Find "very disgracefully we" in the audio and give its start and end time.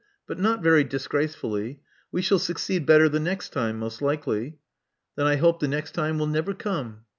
0.63-2.23